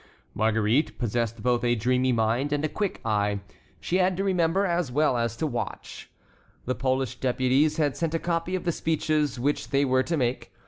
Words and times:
Marguerite 0.33 0.97
possessed 0.97 1.43
both 1.43 1.63
a 1.63 1.75
dreamy 1.75 2.11
mind 2.11 2.51
and 2.51 2.65
a 2.65 2.69
quick 2.69 3.01
eye. 3.05 3.39
She 3.79 3.97
had 3.97 4.17
to 4.17 4.23
remember 4.23 4.65
as 4.65 4.91
well 4.91 5.15
as 5.15 5.37
to 5.37 5.45
watch. 5.45 6.09
The 6.65 6.73
Polish 6.73 7.19
deputies 7.19 7.77
had 7.77 7.95
sent 7.95 8.15
a 8.15 8.17
copy 8.17 8.55
of 8.55 8.63
the 8.63 8.71
speeches 8.71 9.37
which 9.39 9.69
they 9.69 9.85
were 9.85 10.01
to 10.01 10.17
make. 10.17 10.51